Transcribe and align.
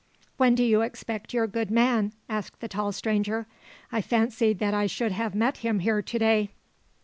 "When 0.37 0.55
do 0.55 0.63
you 0.63 0.81
expect 0.81 1.31
your 1.31 1.45
good 1.45 1.69
man?" 1.69 2.13
asked 2.27 2.59
the 2.59 2.67
tall 2.67 2.91
stranger. 2.91 3.45
"I 3.91 4.01
fancied 4.01 4.57
that 4.57 4.73
I 4.73 4.87
should 4.87 5.11
have 5.11 5.35
met 5.35 5.57
him 5.57 5.77
here 5.77 6.01
to 6.01 6.17
day." 6.17 6.49